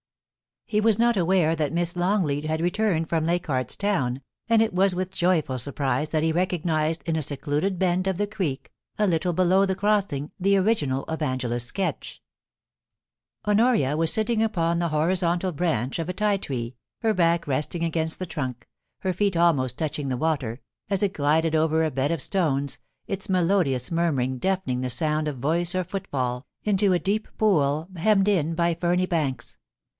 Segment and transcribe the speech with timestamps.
[0.65, 4.95] He was not aware that Miss Longleat had returned from Leichardt's Town, and it was
[4.95, 9.33] with joyful surprise that he recognised in a secluded bend of the creek, a little
[9.33, 12.21] below the crossing, the original of Angela's sketch.
[13.45, 13.89] THE DRYAD OF THE TI TREE.
[13.89, 17.83] 151 Honoria was sitting upon the horizontal branch of a ti tree, her back resting
[17.83, 18.67] against the trunk,
[19.01, 23.27] her feet almost touching the water, as it glided over a bed of stones, its
[23.29, 28.29] melodious murmuring deafening the sound of voice or foot fall, into a deep pool hemmed
[28.29, 29.57] in by ferny banks.